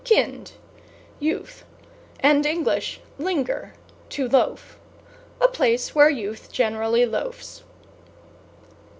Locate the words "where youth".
5.93-6.51